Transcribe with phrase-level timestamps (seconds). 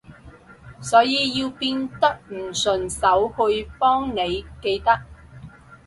[0.81, 5.01] 所以要變得唔順手去幫你記得